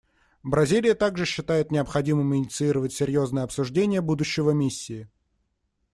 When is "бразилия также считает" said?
0.41-1.69